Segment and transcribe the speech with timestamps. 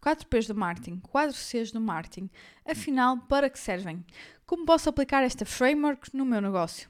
[0.00, 2.30] 4 P's do marketing, 4 C's do marketing.
[2.64, 4.04] Afinal, para que servem?
[4.46, 6.88] Como posso aplicar esta framework no meu negócio?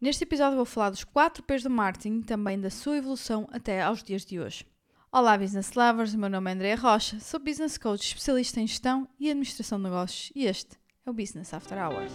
[0.00, 4.04] Neste episódio vou falar dos 4 P's do marketing também da sua evolução até aos
[4.04, 4.64] dias de hoje.
[5.10, 9.28] Olá Business Lovers, meu nome é Andrea Rocha, sou Business Coach especialista em gestão e
[9.28, 12.12] administração de negócios e este é o Business After Hours.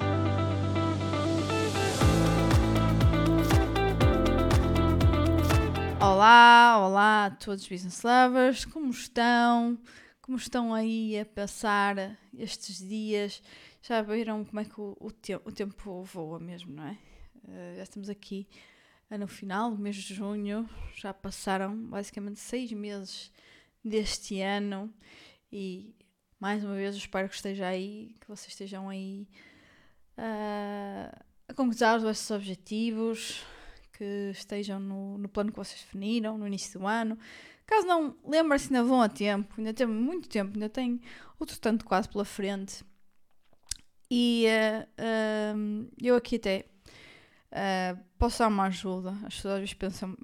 [6.01, 9.77] Olá, olá a todos os business lovers, como estão?
[10.29, 13.41] Como estão aí a passar estes dias?
[13.81, 16.99] Já viram como é que o, o, te o tempo voa mesmo, não é?
[17.43, 18.47] Uh, já estamos aqui
[19.09, 23.31] uh, no final do mês de junho, já passaram basicamente seis meses
[23.83, 24.93] deste ano
[25.51, 25.95] e
[26.39, 29.27] mais uma vez espero que esteja aí, que vocês estejam aí
[30.15, 33.43] uh, a concretizar os vossos objetivos,
[33.93, 37.17] que estejam no, no plano que vocês definiram no início do ano.
[37.69, 40.99] Caso não, lembrem-se, ainda vão a tempo, ainda tem muito tempo, ainda tem
[41.39, 42.83] outro tanto quase pela frente.
[44.09, 46.65] E uh, uh, eu aqui até
[47.51, 49.11] uh, posso dar uma ajuda.
[49.23, 50.17] As pessoas às vezes pensam,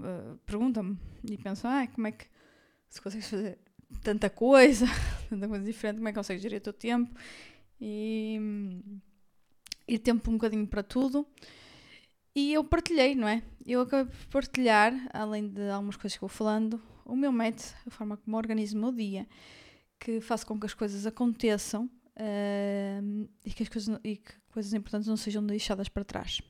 [0.44, 0.98] perguntam-me
[1.30, 2.26] e pensam, ah, como é que
[2.90, 3.60] se consegues fazer
[4.02, 4.88] tanta coisa,
[5.30, 7.14] tanta coisa diferente, como é que consegues gerir o teu tempo
[7.80, 8.40] e,
[9.88, 11.28] e tempo um bocadinho para tudo.
[12.34, 13.44] E eu partilhei, não é?
[13.64, 17.90] Eu acabei por partilhar, além de algumas coisas que vou falando, o meu método, a
[17.90, 19.28] forma como organizo o meu dia,
[20.00, 24.74] que faço com que as coisas aconteçam uh, e, que as coisas, e que coisas
[24.74, 26.42] importantes não sejam deixadas para trás.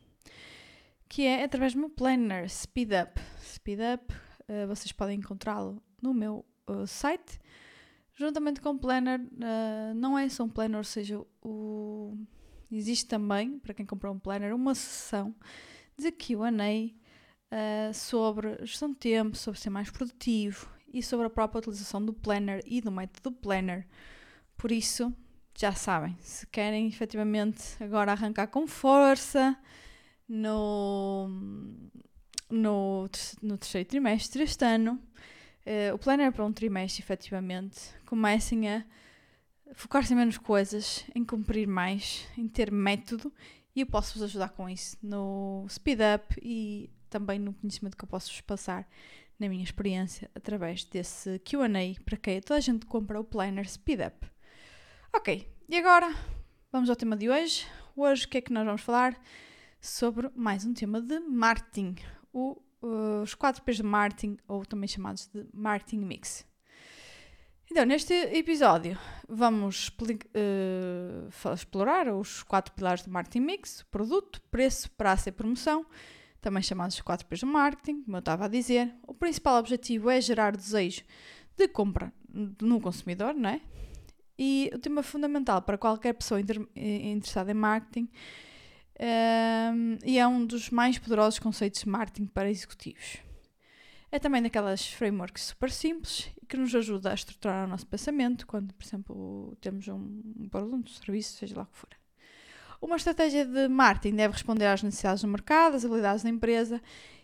[1.08, 3.22] Que é através do meu planner Speed Up.
[3.44, 7.40] Speed Up, uh, vocês podem encontrá-lo no meu uh, site.
[8.18, 9.20] Juntamente com o planner,
[9.94, 12.18] não é só um planner, ou seja, o...
[12.72, 15.36] existe também, para quem comprou um planner, uma sessão
[15.98, 16.50] de QA
[17.52, 22.14] uh, sobre gestão de tempo, sobre ser mais produtivo e sobre a própria utilização do
[22.14, 23.88] planner e do método planner.
[24.58, 25.14] Por isso,
[25.58, 29.58] já sabem, se querem efetivamente agora arrancar com força
[30.28, 31.28] no,
[32.50, 33.10] no,
[33.42, 35.00] no terceiro trimestre deste ano,
[35.66, 38.86] uh, o planner para um trimestre efetivamente, comecem a
[39.74, 43.32] focar-se em menos coisas, em cumprir mais, em ter método
[43.76, 48.04] e eu posso vos ajudar com isso no Speed Up e também no conhecimento que
[48.04, 48.88] eu posso vos passar
[49.40, 51.68] na minha experiência através desse QA
[52.04, 54.28] para que toda a gente compra o Planner Speed Up.
[55.14, 56.14] Ok, e agora
[56.72, 57.66] vamos ao tema de hoje.
[57.96, 59.20] Hoje o que é que nós vamos falar?
[59.80, 61.96] Sobre mais um tema de marketing,
[62.34, 66.46] o, uh, os 4 P's de marketing, ou também chamados de marketing mix.
[67.70, 75.30] Então, neste episódio, vamos uh, explorar os quatro pilares do marketing mix: produto, preço, praça
[75.30, 75.86] e promoção,
[76.46, 78.94] também chamados quatro P's do marketing, como eu estava a dizer.
[79.08, 81.02] O principal objetivo é gerar desejo
[81.58, 82.14] de compra
[82.62, 83.62] no consumidor, não é?
[84.38, 88.08] E o tema fundamental para qualquer pessoa eh, interessada em marketing um,
[89.00, 93.18] ehm, e é um dos mais poderosos conceitos de marketing para executivos.
[94.12, 98.46] É também daquelas frameworks super simples e que nos ajuda a estruturar o nosso pensamento
[98.46, 101.90] quando, por exemplo, temos um produto, um serviço, seja lá o que for.
[102.86, 106.80] Uma estratégia de marketing deve responder às necessidades do mercado, às habilidades da empresa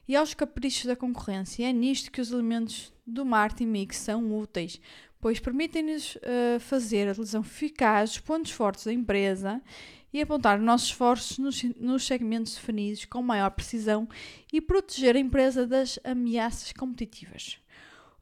[0.07, 1.69] e aos caprichos da concorrência.
[1.69, 4.81] É nisto que os elementos do marketing mix são úteis,
[5.19, 9.61] pois permitem-nos uh, fazer a utilização eficaz dos pontos fortes da empresa
[10.11, 14.09] e apontar os nossos esforços nos, nos segmentos definidos com maior precisão
[14.51, 17.59] e proteger a empresa das ameaças competitivas.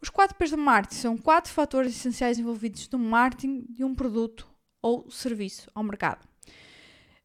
[0.02, 4.46] Os quatro P's do marketing são quatro fatores essenciais envolvidos no marketing de um produto
[4.82, 6.29] ou serviço ao mercado.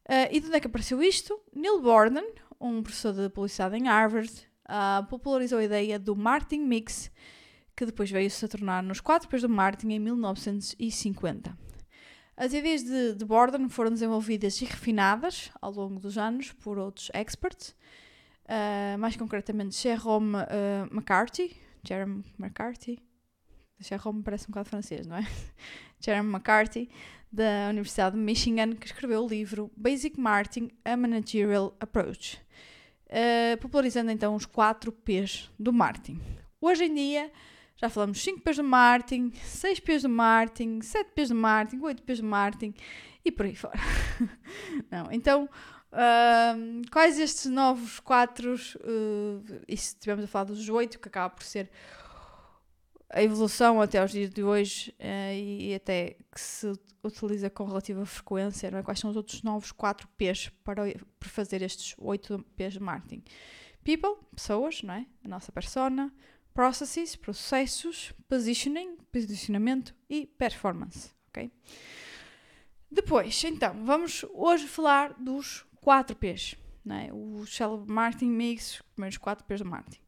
[0.07, 1.39] Uh, e de onde é que apareceu isto?
[1.53, 2.25] Neil Borden,
[2.61, 4.31] um professor de publicidade em Harvard,
[4.69, 7.11] uh, popularizou a ideia do marketing mix,
[7.75, 11.57] que depois veio-se a tornar nos quatro P's do marketing em 1950.
[12.37, 17.09] As ideias de, de Borden foram desenvolvidas e refinadas ao longo dos anos por outros
[17.11, 17.75] experts,
[18.45, 20.35] uh, mais concretamente Jerome
[20.91, 23.01] McCarthy, Jerome McCarthy,
[23.79, 25.27] Jerome parece um bocado francês, não é?
[25.99, 26.89] Jerome McCarthy,
[27.31, 32.41] da Universidade de Michigan, que escreveu o livro Basic Marketing, a Managerial Approach,
[33.07, 36.21] uh, popularizando então os 4 P's do marketing.
[36.61, 37.31] Hoje em dia,
[37.75, 42.03] já falamos 5 P's do marketing, 6 P's do marketing, 7 P's do marketing, 8
[42.03, 42.73] P's do marketing
[43.23, 43.79] e por aí fora.
[44.89, 45.49] Não, então,
[45.91, 51.35] uh, quais estes novos 4, uh, e se estivermos a falar dos 8, que acaba
[51.35, 51.69] por ser
[53.15, 56.69] a evolução até aos dias de hoje uh, e, até que se
[57.01, 58.83] utiliza com relativa frequência, não é?
[58.83, 60.83] quais são os outros novos 4 P's para,
[61.17, 63.23] para fazer estes 8 P's de marketing?
[63.85, 65.05] People, pessoas, não é?
[65.23, 66.13] a nossa persona,
[66.53, 71.49] processes, processos, positioning, posicionamento e performance, ok?
[72.91, 77.09] Depois, então, vamos hoje falar dos 4 P's, né?
[77.13, 80.01] o Shell Marketing Mix, os primeiros 4 P's do marketing.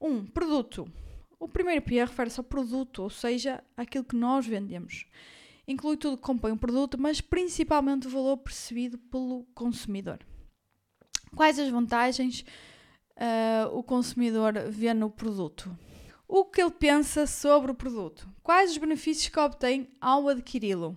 [0.00, 0.88] Um, produto.
[1.44, 5.04] O primeiro P refere-se ao produto, ou seja, aquilo que nós vendemos.
[5.68, 10.20] Inclui tudo que compõe um produto, mas principalmente o valor percebido pelo consumidor.
[11.36, 12.46] Quais as vantagens
[13.10, 15.76] uh, o consumidor vê no produto?
[16.26, 18.26] O que ele pensa sobre o produto?
[18.42, 20.96] Quais os benefícios que obtém ao adquiri-lo?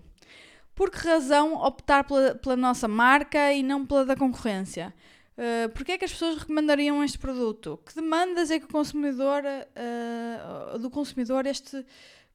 [0.73, 4.93] Por que razão optar pela, pela, nossa marca e não pela da concorrência?
[5.37, 7.79] Uh, Porquê é que as pessoas recomendariam este produto?
[7.85, 11.85] Que demandas é que o consumidor, uh, do consumidor este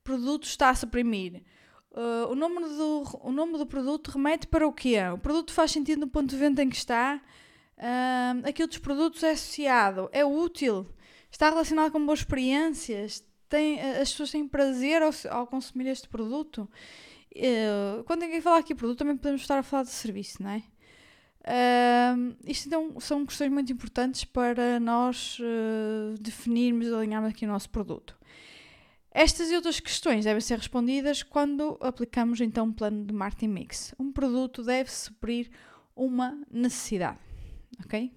[0.04, 1.42] produto está a suprimir?
[1.90, 4.96] Uh, o, nome do, o nome do produto remete para o quê?
[5.12, 7.20] O produto faz sentido no ponto de venda em que está?
[7.76, 10.08] Uh, aquilo dos produtos é associado?
[10.12, 10.86] É útil?
[11.30, 13.24] Está relacionado com boas experiências?
[13.48, 16.68] Tem, as pessoas têm prazer ao, ao consumir este produto?
[17.34, 20.62] Uh, quando ninguém falar aqui produto, também podemos estar a falar de serviço, não é?
[21.44, 27.68] Uh, isto então são questões muito importantes para nós uh, definirmos alinharmos aqui o nosso
[27.68, 28.16] produto.
[29.10, 33.94] Estas e outras questões devem ser respondidas quando aplicamos então um plano de marketing mix.
[33.98, 35.50] Um produto deve suprir
[35.96, 37.18] uma necessidade,
[37.84, 38.12] ok?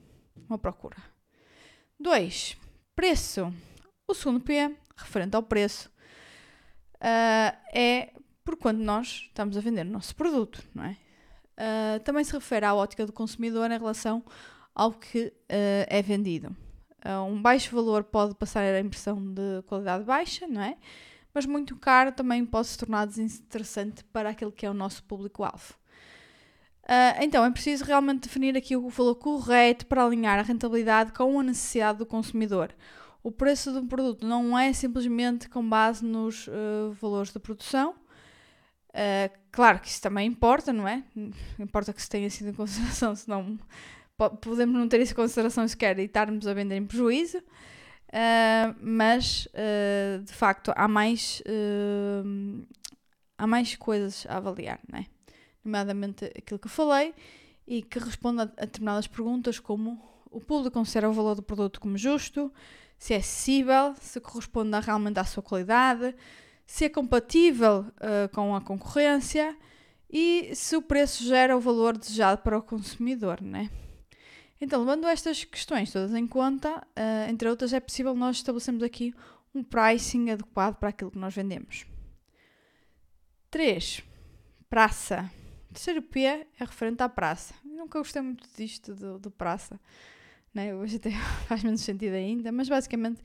[0.47, 0.97] Uma procura.
[1.99, 2.55] 2.
[2.95, 3.51] Preço.
[4.07, 5.89] O segundo P, referente ao preço,
[6.95, 8.13] uh, é
[8.43, 10.97] por quando nós estamos a vender o nosso produto, não é?
[11.55, 14.23] Uh, também se refere à ótica do consumidor em relação
[14.73, 16.55] ao que uh, é vendido.
[17.05, 20.75] Uh, um baixo valor pode passar a impressão de qualidade baixa, não é?
[21.33, 25.75] Mas muito caro também pode se tornar desinteressante para aquele que é o nosso público-alvo.
[27.21, 31.43] então é preciso realmente definir aqui o valor correto para alinhar a rentabilidade com a
[31.43, 32.73] necessidade do consumidor.
[33.21, 36.47] O preço de um produto não é simplesmente com base nos
[37.01, 37.95] valores de produção,
[38.95, 41.03] Uh, claro que isso também importa, não é?
[41.59, 43.59] Importa que se tenha sido em consideração, senão
[44.39, 47.39] podemos não ter isso em consideração sequer e estarmos a vender em prejuízo.
[47.39, 51.43] Uh, mas uh, de facto há mais
[53.37, 55.05] há mais coisas a avaliar, não é?
[55.63, 57.13] Nomeadamente aquilo que eu falei
[57.67, 60.01] e que responde a, determinadas perguntas como
[60.31, 62.49] o público considera o valor do produto como justo,
[62.97, 66.15] se é acessível, se corresponde realmente à sua qualidade,
[66.65, 69.55] se é compatível uh, com a concorrência
[70.09, 73.69] e se o preço gera o valor desejado para o consumidor, né?
[74.59, 79.13] Então, levando estas questões todas em conta, uh, entre outras, é possível nós estabelecermos aqui
[79.53, 81.85] um pricing adequado para aquilo que nós vendemos.
[83.51, 84.01] 3.
[84.69, 85.29] Praça.
[85.69, 87.53] O terceiro P é referente à praça.
[87.63, 89.79] Eu nunca gostei muito disto do, do praça.
[90.53, 90.73] Né?
[90.73, 91.11] Hoje até
[91.47, 93.21] faz menos sentido ainda, mas basicamente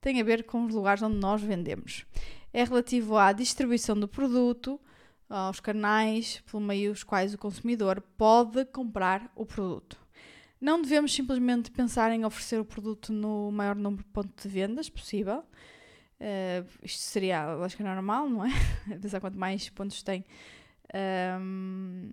[0.00, 2.06] tem a ver com os lugares onde nós vendemos
[2.52, 4.80] é relativo à distribuição do produto,
[5.28, 9.96] aos canais pelo meio dos quais o consumidor pode comprar o produto.
[10.60, 14.90] Não devemos simplesmente pensar em oferecer o produto no maior número de pontos de vendas
[14.90, 15.44] possível.
[16.20, 18.50] Uh, isto seria a lógica normal, não é?
[19.00, 20.22] Pensar quanto mais pontos tem,
[21.40, 22.12] um,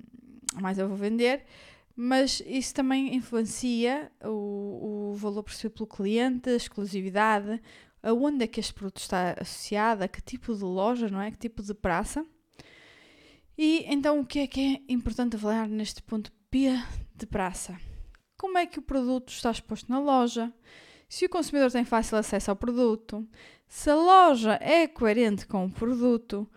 [0.55, 1.43] ehm, mais eu vou vender.
[1.93, 7.61] Mas isso também influencia o, o valor percebido pelo cliente, a exclusividade,
[8.01, 11.31] aonde é que este produto está associado, a que tipo de loja, não é?
[11.31, 12.25] Que tipo de praça.
[13.57, 16.71] E então o que é que é importante avaliar neste ponto P
[17.15, 17.77] de praça?
[18.37, 20.53] Como é que o produto está exposto na loja?
[21.09, 23.27] Se o consumidor tem fácil acesso ao produto,
[23.67, 26.47] se a loja é coerente com o produto,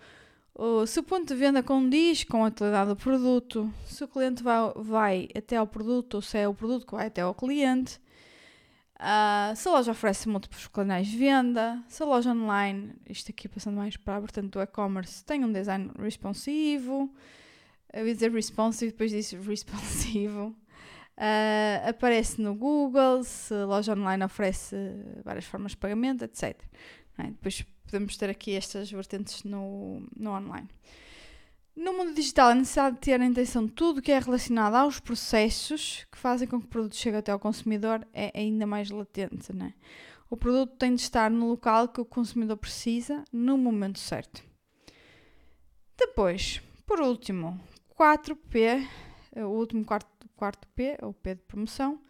[0.86, 4.72] se o ponto de venda condiz com a atualidade do produto, se o cliente vai,
[4.76, 7.98] vai até ao produto ou se é o produto que vai até ao cliente,
[9.00, 13.48] Uh, se a loja oferece múltiplos canais de venda, se a loja online, isto aqui
[13.48, 17.10] passando mais para a vertente do e-commerce, tem um design responsivo,
[17.94, 20.54] eu ia dizer responsive, depois disse responsivo,
[21.16, 24.76] uh, aparece no Google, se a loja online oferece
[25.24, 26.62] várias formas de pagamento, etc.
[27.16, 27.22] É?
[27.22, 30.68] Depois podemos ter aqui estas vertentes no, no online.
[31.74, 36.06] No mundo digital é necessário ter a intenção de tudo que é relacionado aos processos
[36.10, 39.52] que fazem com que o produto chegue até ao consumidor é ainda mais latente.
[39.54, 39.74] Né?
[40.28, 44.42] O produto tem de estar no local que o consumidor precisa no momento certo.
[45.96, 47.60] Depois, por último,
[47.98, 48.88] 4P,
[49.36, 52.00] o último quarto, quarto P, é o P de promoção.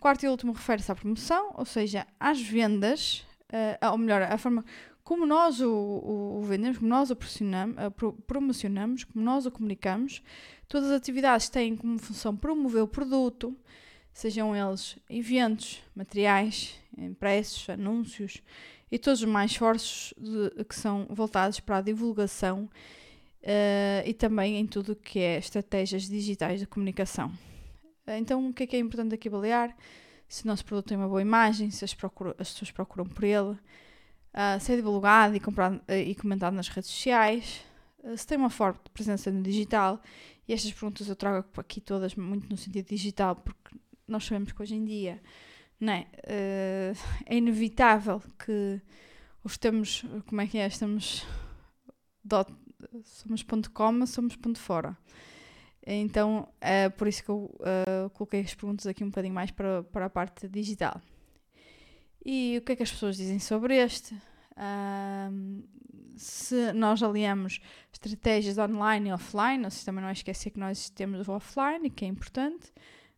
[0.00, 4.64] Quarto e último refere-se à promoção, ou seja, às vendas, uh, ou melhor, a forma
[5.08, 7.16] como nós o, o, o vendemos, como nós o
[8.26, 10.22] promocionamos, como nós o comunicamos,
[10.68, 13.56] todas as atividades têm como função promover o produto,
[14.12, 18.42] sejam eles eventos, materiais, impressos, anúncios,
[18.92, 24.58] e todos os mais esforços de, que são voltados para a divulgação uh, e também
[24.58, 27.32] em tudo o que é estratégias digitais de comunicação.
[28.06, 29.74] Então, o que é que é importante aqui avaliar?
[30.28, 33.24] Se o nosso produto tem uma boa imagem, se as, procura, as pessoas procuram por
[33.24, 33.56] ele,
[34.34, 37.62] uh, se é divulgado e, uh, e comentado nas redes sociais,
[38.02, 40.00] uh, se tem uma forte presença no digital.
[40.46, 44.62] E estas perguntas eu trago aqui todas muito no sentido digital, porque nós sabemos que
[44.62, 45.20] hoje em dia
[45.78, 46.06] não é,
[47.26, 48.80] é inevitável que
[49.44, 51.26] os temos, como é que é, estamos
[52.24, 52.50] dot,
[53.04, 54.96] somos ponto coma, somos ponto fora.
[55.86, 57.54] Então, é por isso que eu
[58.14, 61.00] coloquei as perguntas aqui um bocadinho mais para, para a parte digital.
[62.24, 64.16] E o que é que as pessoas dizem sobre este?
[66.16, 67.60] Se nós aliamos
[67.92, 72.04] estratégias online e offline, se também não é esquecer que nós temos o offline, que
[72.04, 72.72] é importante,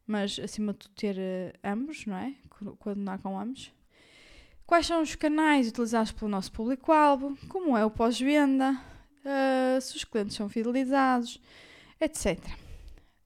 [0.06, 2.34] mas acima de tudo ter uh, ambos, não é?
[2.78, 3.72] Coordenar com ambos.
[4.66, 7.36] Quais são os canais utilizados pelo nosso público-alvo?
[7.48, 8.78] Como é o pós-venda?
[9.24, 11.40] Uh, se os clientes são fidelizados?
[12.00, 12.38] etc.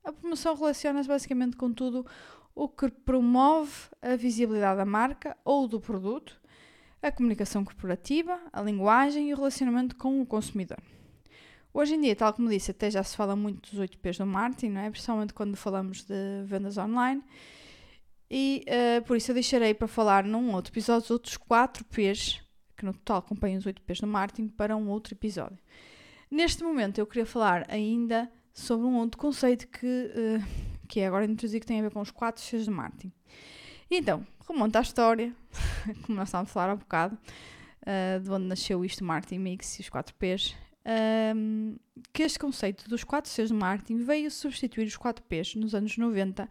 [0.03, 2.05] A promoção relaciona-se basicamente com tudo
[2.55, 6.41] o que promove a visibilidade da marca ou do produto,
[7.03, 10.79] a comunicação corporativa, a linguagem e o relacionamento com o consumidor.
[11.73, 14.25] Hoje em dia, tal como disse, até já se fala muito dos 8 P's do
[14.25, 14.91] marketing, não é?
[14.91, 17.21] principalmente quando falamos de vendas online.
[18.31, 22.41] E uh, por isso eu deixarei para falar num outro episódio os outros 4 P's,
[22.77, 25.59] que no total acompanham os 8 P's do marketing, para um outro episódio.
[26.31, 31.25] Neste momento eu queria falar ainda sobre um outro conceito que, uh, que é agora
[31.25, 33.13] introduzido que tem a ver com os 4 Cs de marketing.
[33.91, 35.35] Então, remonta à história,
[36.05, 37.19] como nós estávamos a falar há bocado,
[37.83, 40.55] uh, de onde nasceu isto, marketing mix e os 4 Ps,
[41.37, 41.77] um,
[42.13, 45.97] que este conceito dos 4 Cs de marketing veio substituir os 4 Ps nos anos
[45.97, 46.49] 90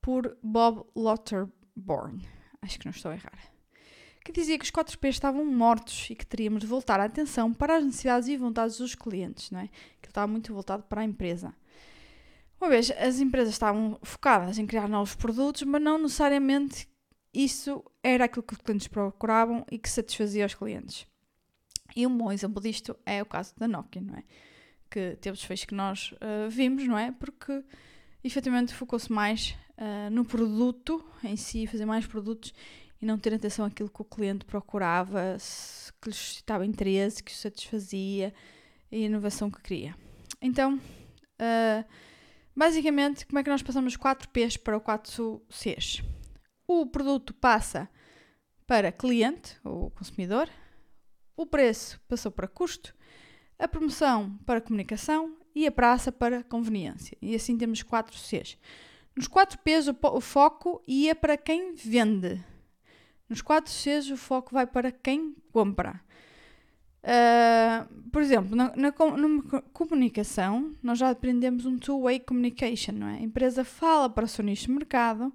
[0.00, 2.26] por Bob Lauterborn.
[2.62, 3.52] Acho que não estou a errar.
[4.24, 7.52] Que dizia que os 4 Ps estavam mortos e que teríamos de voltar a atenção
[7.52, 9.68] para as necessidades e vontades dos clientes, não é?
[10.16, 11.54] estava muito voltado para a empresa.
[12.60, 16.88] Uma vez, as empresas estavam focadas em criar novos produtos, mas não necessariamente
[17.32, 21.06] isso era aquilo que os clientes procuravam e que satisfazia os clientes.
[21.94, 24.24] E um bom exemplo disto é o caso da Nokia, não é?
[24.90, 27.12] Que teve os que nós uh, vimos, não é?
[27.12, 27.62] Porque
[28.24, 32.54] efetivamente focou-se mais uh, no produto em si, fazer mais produtos
[33.00, 35.36] e não ter atenção àquilo que o cliente procurava,
[36.00, 38.32] que lhe suscitava interesse, que o satisfazia
[38.90, 39.94] e a inovação que queria.
[40.40, 41.84] Então, uh,
[42.56, 46.02] basicamente, como é que nós passamos 4 P's para o 4 C's?
[46.66, 47.88] O produto passa
[48.66, 50.48] para cliente, ou consumidor,
[51.36, 52.94] o preço passou para custo,
[53.58, 57.16] a promoção para comunicação e a praça para conveniência.
[57.22, 58.58] E assim temos 4 Cs.
[59.14, 62.42] Nos 4 P's o, foco ia para quem vende.
[63.28, 66.00] Nos 4 Cs o foco vai para quem compra.
[67.02, 68.92] Uh, por exemplo, na, na,
[69.72, 73.18] comunicação, nós já aprendemos um two-way communication, não é?
[73.18, 75.32] A empresa fala para o seu nicho de mercado,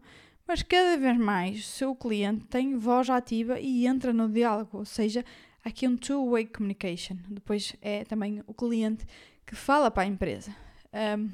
[0.47, 4.85] mas cada vez mais o seu cliente tem voz ativa e entra no diálogo, ou
[4.85, 5.23] seja,
[5.63, 7.17] aqui um two-way communication.
[7.29, 9.05] Depois é também o cliente
[9.45, 10.53] que fala para a empresa.
[10.93, 11.29] Um,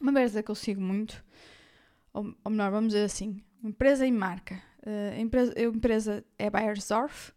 [0.00, 1.24] uma empresa que eu sigo muito,
[2.12, 4.54] ou, ou melhor, vamos dizer assim, empresa e marca.
[4.86, 7.32] Uh, a, empresa, a empresa é Bayersdorf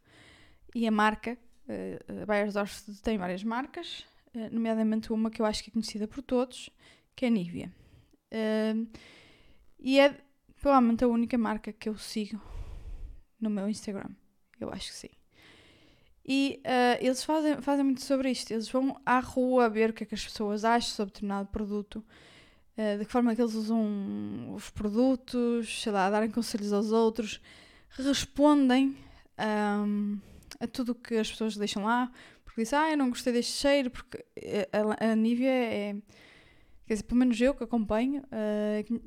[0.73, 1.37] e a marca
[1.67, 4.05] a Bayersdorf tem várias marcas,
[4.35, 6.69] uh, nomeadamente uma que eu acho que é conhecida por todos,
[7.15, 7.71] que é a Nivea.
[8.31, 8.87] Uh,
[9.79, 10.19] e é
[10.61, 12.41] provavelmente a única marca que eu sigo
[13.39, 14.09] no meu Instagram.
[14.59, 15.09] Eu acho que sim.
[16.27, 18.51] E uh, eles fazem, fazem muito sobre isto.
[18.51, 22.03] Eles vão à rua ver o que é que as pessoas acham sobre determinado produto,
[22.77, 27.39] uh, de que forma que eles usam os produtos, sei lá, darem conselhos aos outros,
[27.89, 28.97] respondem.
[29.37, 30.19] Um,
[30.59, 32.11] a tudo o que as pessoas deixam lá,
[32.43, 34.23] porque dizem, ah, eu não gostei deste cheiro, porque
[34.71, 35.95] a, a Nivea é.
[36.87, 39.01] Quer dizer, pelo menos eu que acompanho, uh,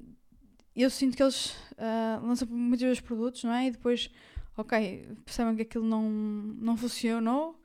[0.74, 3.66] eu sinto que eles uh, lançam muitas vezes produtos, não é?
[3.66, 4.10] E depois,
[4.56, 7.60] ok, percebem que aquilo não, não funcionou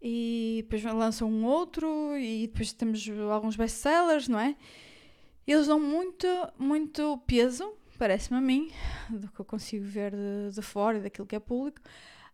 [0.00, 4.56] e depois lançam um outro e depois temos alguns best-sellers, não é?
[5.46, 6.26] Eles dão muito,
[6.58, 8.70] muito peso, parece-me a mim,
[9.10, 11.80] do que eu consigo ver de, de fora e daquilo que é público,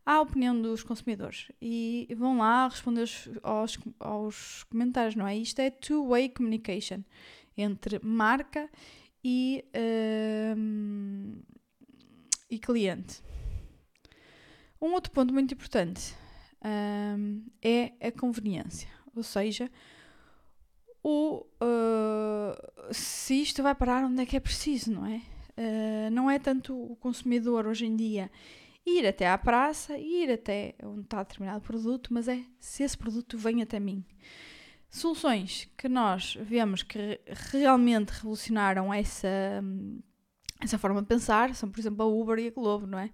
[0.06, 3.08] à opinião dos consumidores e vão lá responder
[3.42, 5.36] aos, aos comentários, não é?
[5.36, 7.02] Isto é two-way communication
[7.56, 8.68] entre marca
[9.24, 9.64] e,
[10.56, 11.40] um,
[12.50, 13.22] e cliente.
[14.80, 16.14] Um outro ponto muito importante
[16.62, 19.70] um, é a conveniência, ou seja,
[21.02, 25.22] o, uh, se isto vai parar onde é que é preciso, não é?
[25.56, 28.30] Uh, não é tanto o consumidor hoje em dia
[28.86, 33.38] ir até à praça, ir até onde está determinado produto, mas é se esse produto
[33.38, 34.04] vem até mim.
[34.90, 39.28] Soluções que nós vemos que realmente revolucionaram essa,
[40.60, 43.10] essa forma de pensar são, por exemplo, a Uber e a Globo, não é?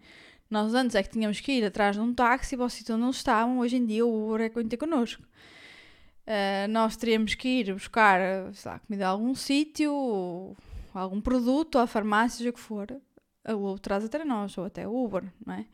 [0.51, 3.05] Nós antes é que tínhamos que ir atrás de um táxi para o sítio onde
[3.05, 5.23] eles estavam, hoje em dia o Uber é ter connosco.
[5.23, 8.21] Uh, nós teríamos que ir buscar
[8.53, 10.57] sei lá, comida a algum sítio,
[10.93, 12.89] algum produto, ou a farmácia, seja o que for,
[13.45, 15.67] a Globo traz até nós, ou até o Uber, não é?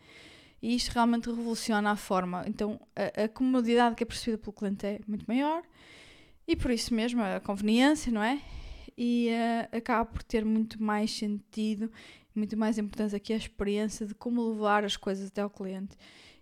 [0.62, 2.44] E isto realmente revoluciona a forma.
[2.46, 5.62] Então, a, a comodidade que é percebida pelo cliente é muito maior
[6.49, 8.40] e por isso mesmo a conveniência, não é?
[8.96, 11.92] E uh, acaba por ter muito mais sentido,
[12.35, 15.96] muito mais importância aqui a experiência de como levar as coisas até ao cliente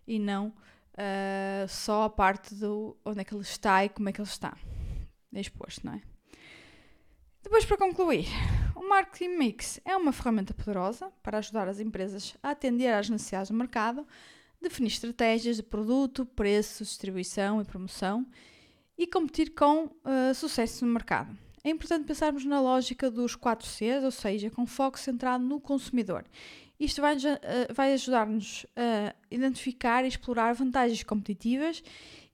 [0.06, 4.12] e não uh, só a parte do onde é que ele está e como é
[4.12, 4.56] que ele está
[5.32, 6.02] exposto, não é?
[7.42, 8.26] Depois, para concluir,
[8.84, 13.50] o Marketing Mix é uma ferramenta poderosa para ajudar as empresas a atender às necessidades
[13.50, 14.06] do mercado,
[14.60, 18.26] definir estratégias de produto, preço, distribuição e promoção
[18.98, 21.34] e competir com uh, sucesso no mercado.
[21.64, 26.22] É importante pensarmos na lógica dos 4 Cs, ou seja, com foco centrado no consumidor.
[26.78, 27.20] Isto vai, uh,
[27.72, 31.82] vai ajudar-nos a identificar e explorar vantagens competitivas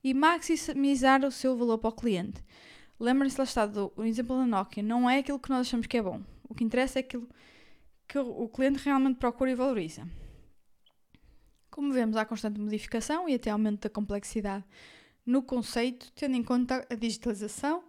[0.03, 2.43] e maximizar o seu valor para o cliente.
[2.99, 6.01] Lembrem-se lá está do exemplo da Nokia, não é aquilo que nós achamos que é
[6.01, 6.21] bom.
[6.51, 7.29] O que interessa é aquilo
[8.05, 10.05] que o cliente realmente procura e valoriza.
[11.69, 14.65] Como vemos, há constante modificação e até aumento da complexidade
[15.25, 17.81] no conceito, tendo em conta a digitalização,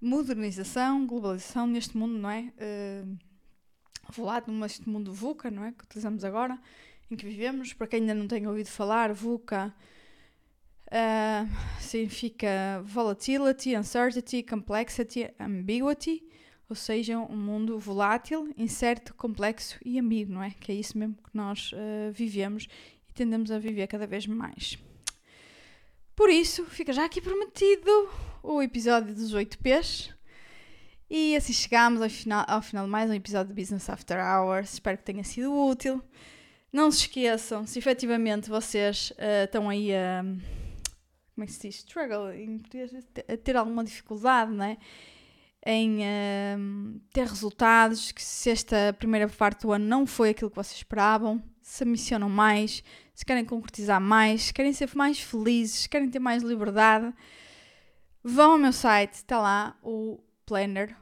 [0.00, 2.54] modernização, globalização neste mundo, não é?
[2.56, 3.18] Uh,
[4.08, 5.72] volátil, neste mundo VUCA, não é?
[5.72, 6.58] Que utilizamos agora,
[7.10, 7.74] em que vivemos.
[7.74, 9.74] Para quem ainda não tem ouvido falar, VUCA
[10.90, 11.46] Uh,
[11.80, 16.20] significa volatility, uncertainty, complexity, ambiguity,
[16.70, 20.52] ou seja, um mundo volátil, incerto, complexo e ambíguo, não é?
[20.52, 22.68] Que é isso mesmo que nós uh, vivemos
[23.08, 24.78] e tendemos a viver cada vez mais.
[26.14, 27.90] Por isso, fica já aqui prometido
[28.40, 30.14] o episódio dos 8 P's.
[31.10, 34.74] E assim chegamos ao final, ao final de mais um episódio de Business After Hours.
[34.74, 36.00] Espero que tenha sido útil.
[36.72, 40.22] Não se esqueçam, se efetivamente vocês uh, estão aí a.
[40.24, 40.60] Uh,
[41.34, 41.76] como é que se diz?
[41.78, 42.58] Struggle, em
[43.42, 44.76] ter alguma dificuldade, não é?
[45.64, 50.56] Em uh, ter resultados, que se esta primeira parte do ano não foi aquilo que
[50.56, 52.82] vocês esperavam, se ambicionam mais,
[53.14, 57.12] se querem concretizar mais, se querem ser mais felizes, se querem ter mais liberdade,
[58.24, 60.96] vão ao meu site, está lá o planner,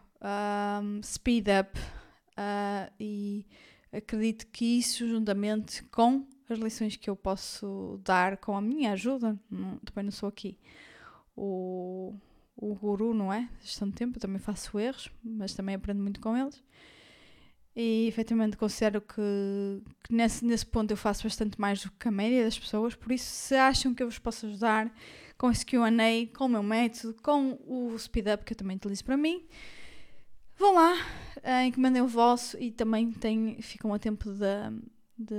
[0.82, 3.46] um, speed up, uh, e
[3.92, 9.38] acredito que isso, juntamente com as lições que eu posso dar com a minha ajuda,
[9.48, 10.58] não, também não sou aqui
[11.38, 12.12] o,
[12.60, 13.48] o guru, não é?
[13.62, 16.62] Gestão de tempo, eu também faço erros, mas também aprendo muito com eles.
[17.74, 22.10] E efetivamente considero que, que nesse, nesse ponto eu faço bastante mais do que a
[22.10, 24.92] média das pessoas, por isso, se acham que eu vos posso ajudar
[25.38, 25.88] com esse QA,
[26.36, 29.46] com o meu método, com o Speed Up que eu também utilizo para mim,
[30.56, 30.94] vão lá,
[31.36, 34.82] uh, encomendem o vosso e também tem, ficam a tempo de
[35.18, 35.34] de,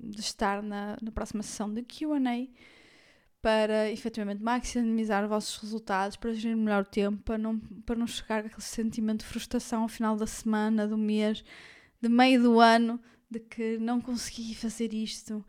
[0.00, 2.20] de estar na, na próxima sessão de QA
[3.48, 8.06] para efetivamente maximizar os vossos resultados, para gerir melhor o tempo, para não, para não
[8.06, 11.42] chegar aquele sentimento de frustração ao final da semana, do mês,
[11.98, 15.42] de meio do ano, de que não consegui fazer isto.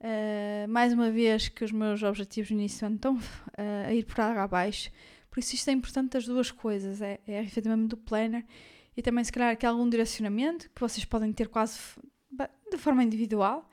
[0.00, 4.20] Uh, mais uma vez que os meus objetivos no início estão uh, a ir por
[4.20, 4.90] água abaixo.
[5.30, 8.44] Por isso isto é importante as duas coisas, é, é efetivamente do planner
[8.96, 11.78] e também se calhar aqui algum direcionamento que vocês podem ter quase
[12.72, 13.70] de forma individual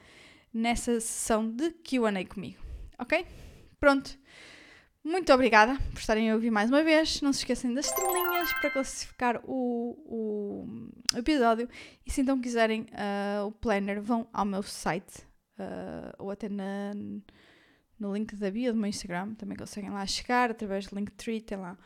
[0.54, 2.62] nessa sessão de QA comigo.
[3.00, 3.26] Ok?
[3.84, 4.17] Pronto.
[5.04, 7.22] Muito obrigada por estarem a ouvir mais uma vez.
[7.22, 11.67] Não se esqueçam das estrelinhas para classificar o, o episódio.
[12.06, 15.19] E se então quiserem uh, o planner, vão ao meu site
[15.60, 16.93] uh, ou até na,
[18.00, 19.34] no link da bio do meu Instagram.
[19.34, 21.41] Também conseguem lá chegar através do Linktree.
[21.41, 21.78] Tem lá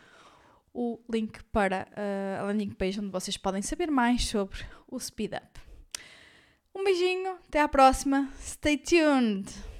[0.71, 5.33] o link para uh, a landing page onde vocês podem saber mais sobre o Speed
[5.33, 5.60] Up.
[6.75, 8.29] Um beijinho, até à próxima.
[8.39, 9.76] Stay tuned!